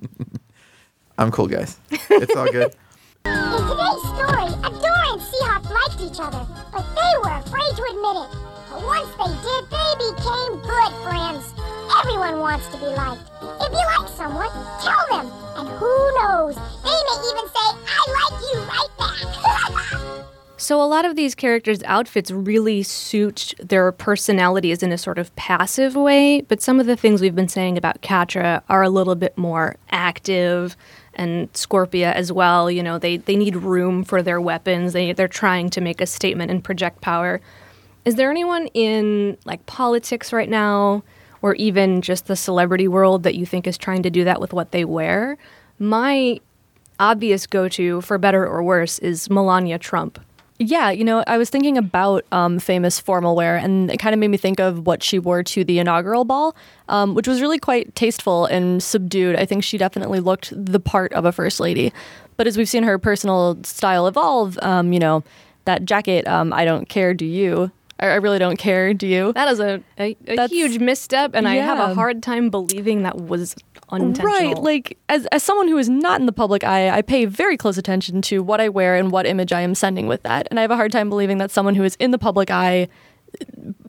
[1.17, 1.77] I'm cool, guys.
[1.91, 2.75] It's all good.
[3.25, 8.17] In today's story, Adora and Seahawk liked each other, but they were afraid to admit
[8.23, 8.29] it.
[8.69, 11.62] But once they did, they became good friends.
[12.03, 13.21] Everyone wants to be liked.
[13.41, 14.49] If you like someone,
[14.81, 15.31] tell them.
[15.55, 20.23] And who knows, they may even say, I like you right back.
[20.57, 25.35] So a lot of these characters' outfits really suit their personalities in a sort of
[25.35, 29.15] passive way, but some of the things we've been saying about Catra are a little
[29.15, 30.77] bit more active
[31.15, 32.71] and Scorpia as well.
[32.71, 34.93] You know, they, they need room for their weapons.
[34.93, 37.41] They they're trying to make a statement and project power.
[38.05, 41.03] Is there anyone in like politics right now
[41.43, 44.53] or even just the celebrity world that you think is trying to do that with
[44.53, 45.38] what they wear?
[45.77, 46.39] My
[46.99, 50.19] obvious go-to for better or worse is Melania Trump.
[50.58, 54.19] Yeah, you know, I was thinking about um, famous formal wear, and it kind of
[54.19, 56.56] made me think of what she wore to the inaugural ball,
[56.88, 59.36] um, which was really quite tasteful and subdued.
[59.36, 61.91] I think she definitely looked the part of a first lady.
[62.38, 65.23] But as we've seen her personal style evolve, um, you know,
[65.65, 67.71] that jacket, um, I don't care, do you?
[68.11, 69.33] I, really don't care, do you?
[69.33, 73.17] That is a, a, a huge misstep, and I have a hard time believing that
[73.17, 73.55] was
[73.89, 74.53] unintentional.
[74.53, 74.57] Right.
[74.57, 77.77] Like as as someone who is not in the public eye, I pay very close
[77.77, 80.47] attention to what I wear and what image I am sending with that.
[80.49, 82.87] And I have a hard time believing that someone who is in the public eye,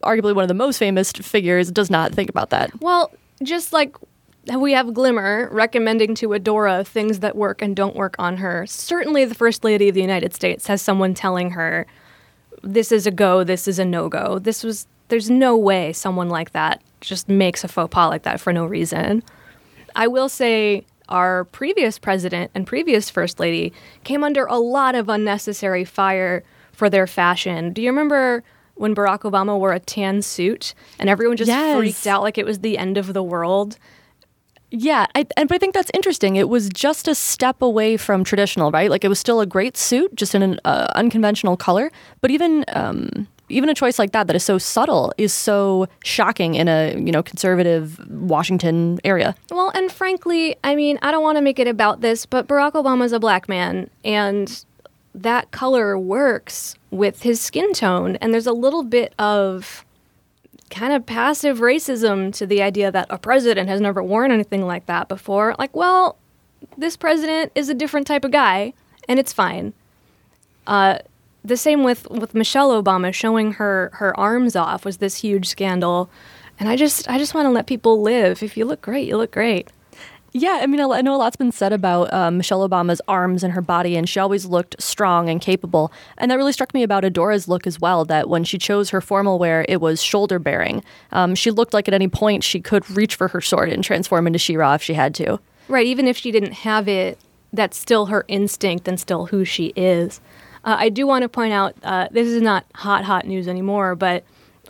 [0.02, 2.80] arguably one of the most famous figures, does not think about that.
[2.80, 3.96] well, just like
[4.56, 8.66] we have Glimmer recommending to Adora things that work and don't work on her.
[8.66, 11.86] Certainly, the First Lady of the United States has someone telling her,
[12.64, 13.44] "This is a go.
[13.44, 14.86] This is a no go." This was.
[15.08, 18.64] There's no way someone like that just makes a faux pas like that for no
[18.64, 19.22] reason.
[19.94, 23.72] I will say our previous president and previous first lady
[24.02, 27.72] came under a lot of unnecessary fire for their fashion.
[27.74, 28.42] Do you remember
[28.76, 31.76] when Barack Obama wore a tan suit and everyone just Yes.
[31.76, 33.76] freaked out like it was the end of the world?
[34.76, 36.34] Yeah, I, and but I think that's interesting.
[36.34, 38.90] It was just a step away from traditional, right?
[38.90, 41.92] Like it was still a great suit, just in an uh, unconventional color.
[42.20, 46.56] But even um, even a choice like that, that is so subtle, is so shocking
[46.56, 49.36] in a you know conservative Washington area.
[49.48, 52.72] Well, and frankly, I mean, I don't want to make it about this, but Barack
[52.72, 54.64] Obama's a black man, and
[55.14, 58.16] that color works with his skin tone.
[58.16, 59.84] And there's a little bit of
[60.74, 64.86] kind of passive racism to the idea that a president has never worn anything like
[64.86, 65.54] that before.
[65.58, 66.18] Like, well,
[66.76, 68.74] this president is a different type of guy,
[69.08, 69.72] and it's fine.
[70.66, 70.98] Uh,
[71.44, 76.10] the same with, with Michelle Obama showing her, her arms off was this huge scandal.
[76.58, 78.42] And I just I just want to let people live.
[78.42, 79.68] If you look great, you look great.
[80.36, 83.52] Yeah, I mean, I know a lot's been said about um, Michelle Obama's arms and
[83.52, 85.92] her body, and she always looked strong and capable.
[86.18, 88.04] And that really struck me about Adora's look as well.
[88.04, 90.82] That when she chose her formal wear, it was shoulder bearing.
[91.12, 94.26] Um, she looked like at any point she could reach for her sword and transform
[94.26, 95.38] into She-Ra if she had to.
[95.68, 97.20] Right, even if she didn't have it,
[97.52, 100.20] that's still her instinct and still who she is.
[100.64, 103.94] Uh, I do want to point out uh, this is not hot, hot news anymore,
[103.94, 104.24] but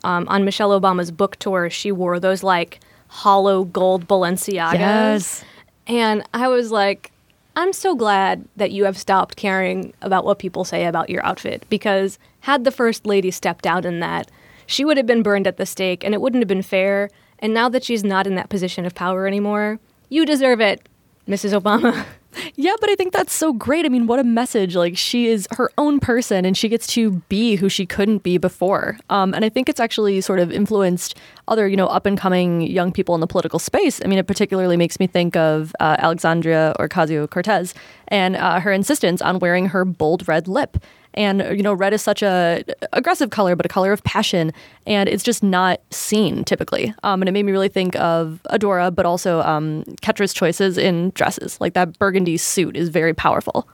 [0.04, 2.80] um, on Michelle Obama's book tour, she wore those like
[3.14, 4.74] hollow gold Balenciagas.
[4.74, 5.44] Yes.
[5.86, 7.12] And I was like,
[7.54, 11.64] I'm so glad that you have stopped caring about what people say about your outfit
[11.70, 14.32] because had the first lady stepped out in that,
[14.66, 17.08] she would have been burned at the stake and it wouldn't have been fair.
[17.38, 20.88] And now that she's not in that position of power anymore, you deserve it,
[21.28, 21.58] Mrs.
[21.58, 22.04] Obama.
[22.56, 23.84] Yeah, but I think that's so great.
[23.84, 24.76] I mean, what a message.
[24.76, 28.38] Like, she is her own person and she gets to be who she couldn't be
[28.38, 28.98] before.
[29.10, 31.16] Um, and I think it's actually sort of influenced
[31.48, 34.00] other, you know, up and coming young people in the political space.
[34.04, 37.74] I mean, it particularly makes me think of uh, Alexandria Ocasio Cortez
[38.08, 40.78] and uh, her insistence on wearing her bold red lip.
[41.14, 44.52] And you know, red is such a aggressive color, but a color of passion,
[44.86, 46.94] and it's just not seen typically.
[47.02, 51.10] Um, and it made me really think of Adora, but also um, Catra's choices in
[51.10, 51.60] dresses.
[51.60, 53.68] Like that burgundy suit is very powerful.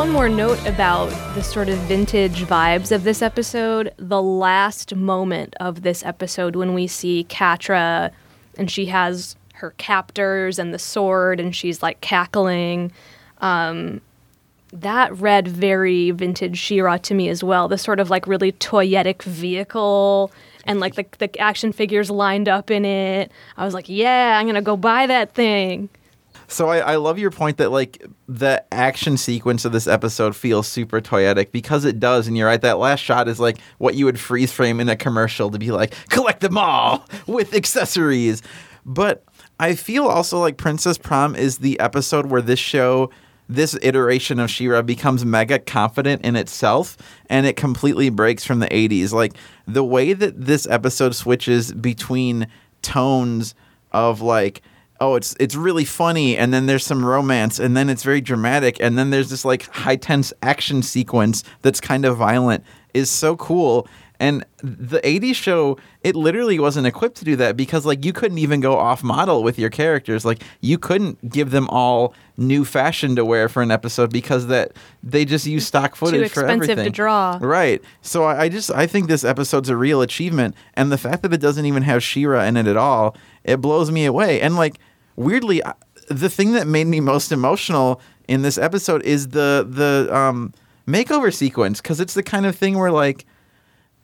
[0.00, 3.92] One more note about the sort of vintage vibes of this episode.
[3.98, 8.10] The last moment of this episode when we see Catra
[8.56, 12.92] and she has her captors and the sword and she's like cackling.
[13.42, 14.00] Um,
[14.72, 17.68] that read very vintage She-Ra to me as well.
[17.68, 20.32] The sort of like really toyetic vehicle
[20.64, 23.30] and like the, the action figures lined up in it.
[23.58, 25.90] I was like, yeah, I'm going to go buy that thing.
[26.50, 30.66] So I, I love your point that like the action sequence of this episode feels
[30.66, 32.60] super toyetic because it does, and you're right.
[32.60, 35.70] That last shot is like what you would freeze frame in a commercial to be
[35.70, 38.42] like collect them all with accessories.
[38.84, 39.24] But
[39.60, 43.10] I feel also like Princess Prom is the episode where this show,
[43.48, 46.96] this iteration of She-Ra becomes mega confident in itself,
[47.28, 49.12] and it completely breaks from the '80s.
[49.12, 49.34] Like
[49.68, 52.48] the way that this episode switches between
[52.82, 53.54] tones
[53.92, 54.62] of like
[55.00, 58.76] oh it's it's really funny and then there's some romance and then it's very dramatic
[58.80, 63.36] and then there's this like high tense action sequence that's kind of violent is so
[63.36, 63.86] cool
[64.20, 68.36] And the 80s show, it literally wasn't equipped to do that because like you couldn't
[68.36, 70.26] even go off model with your characters.
[70.26, 74.72] Like you couldn't give them all new fashion to wear for an episode because that
[75.02, 76.92] they just use stock footage for expensive to everything.
[76.92, 77.38] draw.
[77.40, 77.82] Right.
[78.02, 81.32] So I, I just I think this episode's a real achievement, and the fact that
[81.32, 84.42] it doesn't even have She-Ra in it at all, it blows me away.
[84.42, 84.78] And like
[85.20, 85.62] weirdly,
[86.08, 90.52] the thing that made me most emotional in this episode is the the um,
[90.86, 93.24] makeover sequence because it's the kind of thing where like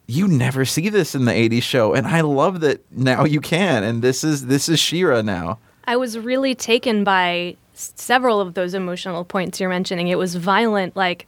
[0.07, 3.83] you never see this in the 80s show and i love that now you can
[3.83, 8.75] and this is this is She-Ra now I was really taken by several of those
[8.75, 10.09] emotional points you're mentioning.
[10.09, 10.97] It was violent.
[10.97, 11.27] Like,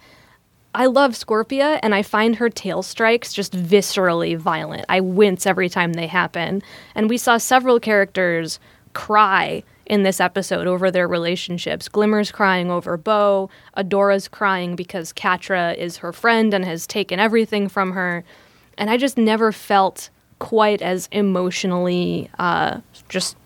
[0.75, 4.85] I love Scorpia, and I find her tail strikes just viscerally violent.
[4.89, 6.63] I wince every time they happen.
[6.95, 8.59] And we saw several characters
[8.95, 11.89] cry in this episode over their relationships.
[11.89, 13.49] Glimmer's crying over Bow.
[13.75, 18.23] Adora's crying because Catra is her friend and has taken everything from her.
[18.77, 23.37] And I just never felt quite as emotionally uh, just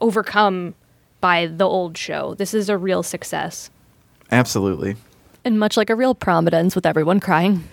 [0.00, 0.74] overcome
[1.20, 2.34] by the old show.
[2.34, 3.70] This is a real success.
[4.30, 4.96] absolutely
[5.44, 7.68] And much like a real prom, it ends with everyone crying.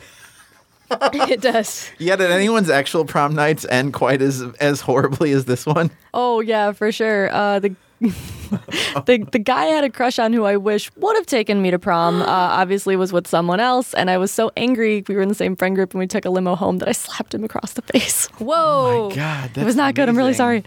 [0.92, 1.90] it does.
[2.00, 6.40] yeah did anyone's actual prom nights end quite as as horribly as this one Oh
[6.40, 7.32] yeah, for sure.
[7.32, 11.26] Uh, the the the guy I had a crush on who I wish would have
[11.26, 12.22] taken me to prom.
[12.22, 15.04] Uh, obviously, was with someone else, and I was so angry.
[15.08, 16.94] We were in the same friend group, and we took a limo home that I
[16.94, 18.28] slapped him across the face.
[18.38, 19.12] Whoa.
[19.14, 20.08] god it was not good.
[20.08, 20.64] I'm really sorry.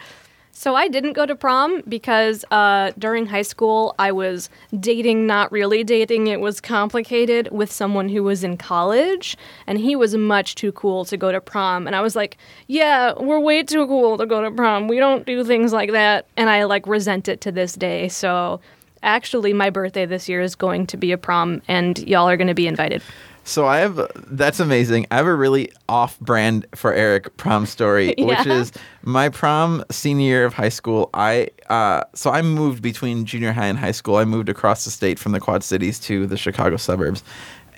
[0.54, 5.50] So I didn't go to prom because uh, during high school I was dating, not
[5.50, 6.26] really dating.
[6.26, 9.36] It was complicated with someone who was in college,
[9.66, 11.86] and he was much too cool to go to prom.
[11.86, 12.36] And I was like,
[12.66, 14.88] "Yeah, we're way too cool to go to prom.
[14.88, 18.08] We don't do things like that." And I like resent it to this day.
[18.08, 18.60] So
[19.02, 22.46] actually, my birthday this year is going to be a prom, and y'all are going
[22.48, 23.02] to be invited.
[23.44, 25.06] So I have that's amazing.
[25.10, 28.72] I have a really off-brand for Eric prom story, which is
[29.02, 31.10] my prom senior year of high school.
[31.12, 34.16] I uh, so I moved between junior high and high school.
[34.16, 37.24] I moved across the state from the Quad Cities to the Chicago suburbs,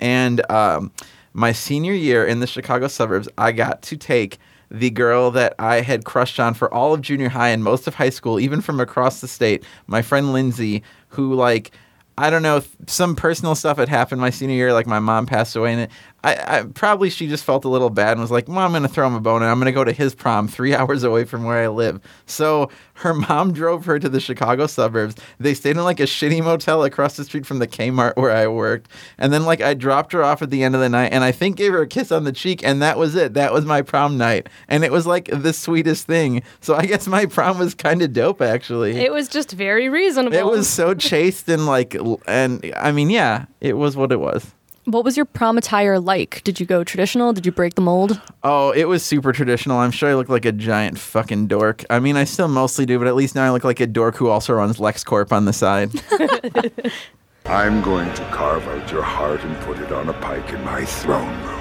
[0.00, 0.92] and um,
[1.32, 4.38] my senior year in the Chicago suburbs, I got to take
[4.70, 7.94] the girl that I had crushed on for all of junior high and most of
[7.94, 9.64] high school, even from across the state.
[9.86, 11.70] My friend Lindsay, who like
[12.16, 15.56] I don't know, some personal stuff had happened my senior year, like my mom passed
[15.56, 15.90] away, and it,
[16.24, 18.88] I, I probably she just felt a little bad and was like, "Mom, I'm gonna
[18.88, 21.44] throw him a bone, and I'm gonna go to his prom, three hours away from
[21.44, 25.16] where I live." So her mom drove her to the Chicago suburbs.
[25.38, 28.46] They stayed in like a shitty motel across the street from the Kmart where I
[28.46, 31.22] worked, and then like I dropped her off at the end of the night, and
[31.22, 33.34] I think gave her a kiss on the cheek, and that was it.
[33.34, 36.42] That was my prom night, and it was like the sweetest thing.
[36.60, 38.96] So I guess my prom was kind of dope, actually.
[38.96, 40.38] It was just very reasonable.
[40.38, 41.94] It was so chaste and like,
[42.26, 44.54] and I mean, yeah, it was what it was.
[44.84, 46.44] What was your prom attire like?
[46.44, 47.32] Did you go traditional?
[47.32, 48.20] Did you break the mold?
[48.42, 49.78] Oh, it was super traditional.
[49.78, 51.84] I'm sure I look like a giant fucking dork.
[51.88, 54.16] I mean, I still mostly do, but at least now I look like a dork
[54.16, 55.90] who also runs LexCorp on the side.
[57.46, 60.84] I'm going to carve out your heart and put it on a pike in my
[60.84, 61.60] throne room.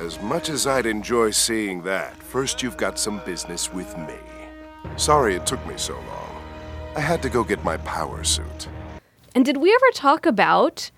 [0.00, 4.14] As much as I'd enjoy seeing that, first you've got some business with me.
[4.96, 6.42] Sorry it took me so long.
[6.96, 8.68] I had to go get my power suit.
[9.36, 10.90] And did we ever talk about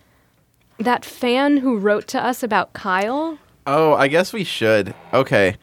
[0.78, 3.38] that fan who wrote to us about Kyle?
[3.66, 4.94] oh, I guess we should.
[5.12, 5.56] Okay.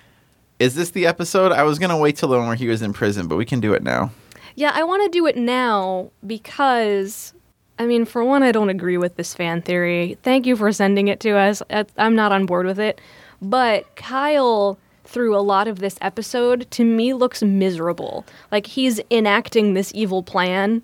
[0.59, 1.51] Is this the episode?
[1.51, 3.45] I was going to wait till the one where he was in prison, but we
[3.45, 4.11] can do it now.
[4.55, 7.34] Yeah, I want to do it now because,
[7.80, 10.18] I mean, for one, I don't agree with this fan theory.
[10.22, 11.64] Thank you for sending it to us.
[11.97, 13.01] I'm not on board with it.
[13.41, 18.26] But Kyle, through a lot of this episode, to me looks miserable.
[18.51, 20.84] Like he's enacting this evil plan,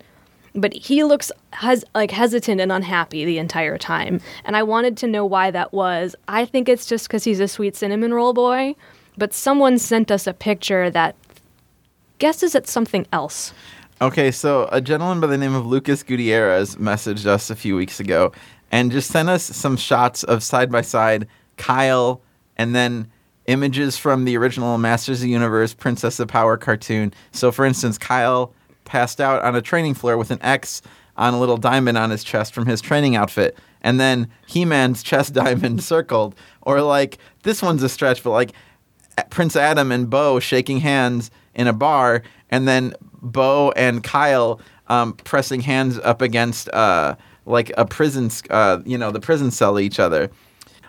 [0.55, 4.21] but he looks has like hesitant and unhappy the entire time.
[4.45, 6.15] And I wanted to know why that was.
[6.27, 8.75] I think it's just because he's a sweet cinnamon roll boy.
[9.17, 11.15] But someone sent us a picture that
[12.19, 13.53] guesses at something else.
[14.01, 17.99] Okay, so a gentleman by the name of Lucas Gutierrez messaged us a few weeks
[17.99, 18.31] ago
[18.71, 21.27] and just sent us some shots of side by side
[21.57, 22.21] Kyle
[22.55, 23.11] and then
[23.47, 27.13] images from the original Masters of the Universe Princess of Power cartoon.
[27.31, 28.53] So, for instance, Kyle
[28.89, 30.81] passed out on a training floor with an X
[31.15, 33.57] on a little diamond on his chest from his training outfit.
[33.81, 36.35] And then He Man's chest diamond circled.
[36.63, 38.51] Or, like, this one's a stretch, but like
[39.29, 45.13] Prince Adam and Bow shaking hands in a bar, and then Bow and Kyle um,
[45.13, 47.15] pressing hands up against uh,
[47.45, 50.29] like a prison, uh, you know, the prison cell each other.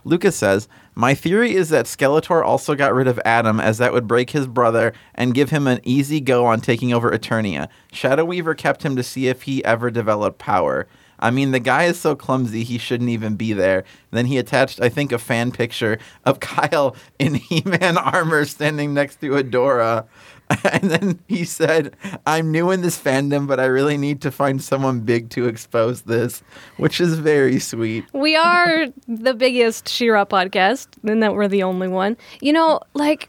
[0.05, 0.69] Lucas says,
[1.01, 4.47] My theory is that Skeletor also got rid of Adam as that would break his
[4.47, 7.69] brother and give him an easy go on taking over Eternia.
[7.91, 10.87] Shadow Weaver kept him to see if he ever developed power.
[11.19, 13.85] I mean, the guy is so clumsy he shouldn't even be there.
[14.11, 19.23] Then he attached, I think, a fan picture of Kyle in He-Man armor standing next
[19.23, 20.07] to Adora.
[20.73, 21.95] And then he said,
[22.27, 26.03] I'm new in this fandom, but I really need to find someone big to expose
[26.03, 26.43] this,
[26.77, 28.05] which is very sweet.
[28.13, 32.17] We are the biggest She-Ra podcast, and that we're the only one.
[32.41, 33.29] You know, like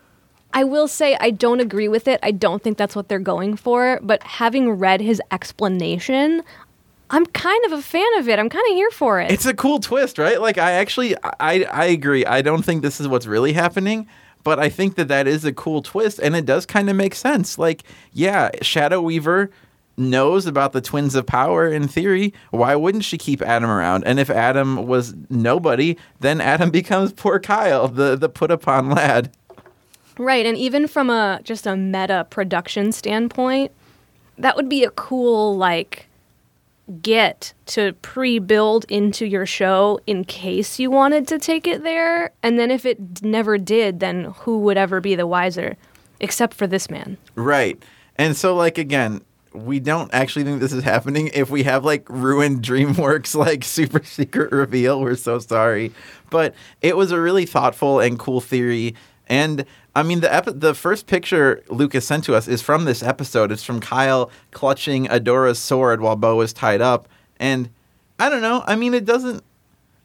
[0.54, 2.20] I will say I don't agree with it.
[2.24, 6.44] I don't think that's what they're going for, but having read his explanation,
[7.10, 8.40] I'm kind of a fan of it.
[8.40, 9.32] I'm kind of here for it.
[9.32, 10.40] It's a cool twist, right?
[10.42, 12.26] Like I actually I I agree.
[12.26, 14.08] I don't think this is what's really happening,
[14.44, 17.16] but I think that that is a cool twist and it does kind of make
[17.16, 17.58] sense.
[17.58, 17.84] Like,
[18.14, 19.50] yeah, Shadow Weaver
[19.98, 22.34] knows about the twins of power in theory.
[22.52, 24.04] Why wouldn't she keep Adam around?
[24.06, 29.32] And if Adam was nobody, then Adam becomes poor Kyle, the the put upon lad.
[30.18, 33.72] Right, and even from a just a meta production standpoint,
[34.38, 36.08] that would be a cool like
[37.02, 42.60] get to pre-build into your show in case you wanted to take it there, and
[42.60, 45.78] then if it never did, then who would ever be the wiser
[46.20, 47.18] except for this man.
[47.36, 47.82] Right.
[48.18, 49.22] And so like again,
[49.54, 51.30] we don't actually think this is happening.
[51.34, 55.92] If we have like ruined DreamWorks like super secret reveal, we're so sorry.
[56.30, 58.96] But it was a really thoughtful and cool theory.
[59.28, 59.66] And
[59.96, 63.52] I mean, the the first picture Lucas sent to us is from this episode.
[63.52, 67.10] It's from Kyle clutching Adora's sword while Bow is tied up.
[67.40, 67.70] And
[68.20, 68.64] I don't know.
[68.66, 69.44] I mean, it doesn't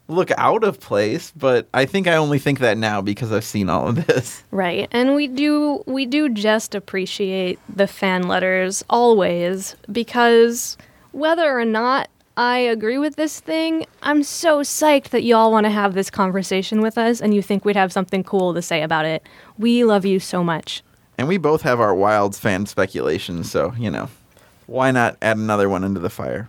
[0.09, 3.69] look out of place, but I think I only think that now because I've seen
[3.69, 4.43] all of this.
[4.51, 4.87] Right.
[4.91, 10.77] And we do we do just appreciate the fan letters always because
[11.11, 15.71] whether or not I agree with this thing, I'm so psyched that y'all want to
[15.71, 19.05] have this conversation with us and you think we'd have something cool to say about
[19.05, 19.23] it.
[19.57, 20.83] We love you so much.
[21.17, 24.09] And we both have our wild fan speculations, so, you know,
[24.67, 26.47] why not add another one into the fire?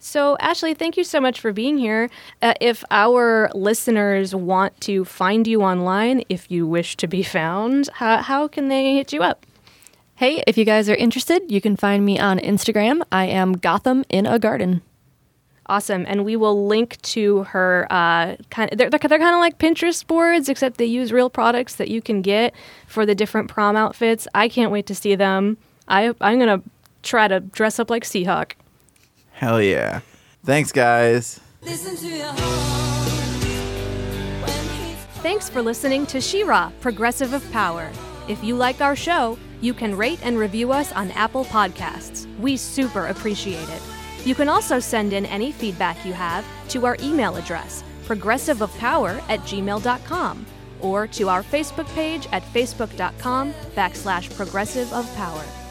[0.00, 2.10] So, Ashley, thank you so much for being here.
[2.42, 7.88] Uh, if our listeners want to find you online, if you wish to be found,
[7.94, 9.46] how, how can they hit you up?
[10.16, 13.02] Hey, if you guys are interested, you can find me on Instagram.
[13.12, 14.82] I am Gotham in a garden.
[15.66, 17.86] Awesome, and we will link to her.
[17.90, 21.30] Uh, kind of, they're, they're, they're kind of like Pinterest boards, except they use real
[21.30, 22.54] products that you can get
[22.86, 24.28] for the different prom outfits.
[24.34, 25.56] I can't wait to see them.
[25.88, 26.62] I I'm gonna
[27.02, 28.52] try to dress up like Seahawk.
[29.32, 30.00] Hell yeah.
[30.44, 31.40] Thanks, guys.
[31.62, 32.74] Listen to your heart
[35.24, 37.90] Thanks for listening to She-Ra, Progressive of Power.
[38.28, 42.26] If you like our show, you can rate and review us on Apple Podcasts.
[42.38, 43.93] We super appreciate it.
[44.24, 49.40] You can also send in any feedback you have to our email address, progressiveofpower at
[49.40, 50.46] gmail.com,
[50.80, 55.16] or to our Facebook page at facebook.com backslash progressiveofpower.
[55.16, 55.63] power.